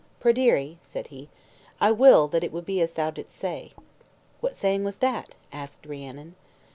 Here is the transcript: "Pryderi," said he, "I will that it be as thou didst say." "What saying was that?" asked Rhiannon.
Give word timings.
"Pryderi," 0.19 0.79
said 0.81 1.09
he, 1.09 1.29
"I 1.79 1.91
will 1.91 2.27
that 2.29 2.43
it 2.43 2.65
be 2.65 2.81
as 2.81 2.93
thou 2.93 3.11
didst 3.11 3.37
say." 3.37 3.73
"What 4.39 4.55
saying 4.55 4.83
was 4.83 4.97
that?" 4.97 5.35
asked 5.53 5.85
Rhiannon. 5.85 6.33